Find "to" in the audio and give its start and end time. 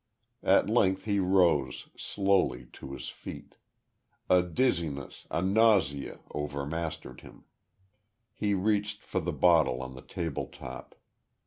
2.73-2.93